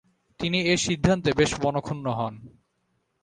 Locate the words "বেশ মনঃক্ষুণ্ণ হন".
1.39-2.33